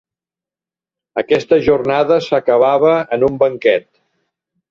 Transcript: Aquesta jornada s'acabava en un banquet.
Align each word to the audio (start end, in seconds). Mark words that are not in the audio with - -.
Aquesta 1.21 1.59
jornada 1.67 2.17
s'acabava 2.29 2.93
en 3.17 3.27
un 3.31 3.39
banquet. 3.43 3.87